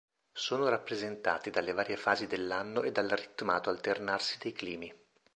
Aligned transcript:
Sono 0.33 0.67
rappresentati 0.67 1.51
dalle 1.51 1.73
varie 1.73 1.95
fasi 1.95 2.25
dell'anno 2.25 2.81
e 2.81 2.91
dal 2.91 3.07
ritmato 3.07 3.69
alternarsi 3.69 4.39
dei 4.39 4.51
climi. 4.51 4.91